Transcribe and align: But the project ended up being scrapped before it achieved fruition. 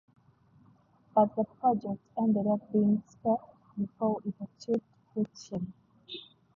But 1.13 1.35
the 1.35 1.43
project 1.43 2.01
ended 2.17 2.47
up 2.47 2.71
being 2.73 3.03
scrapped 3.05 3.55
before 3.77 4.19
it 4.25 4.33
achieved 4.41 4.81
fruition. 5.13 5.73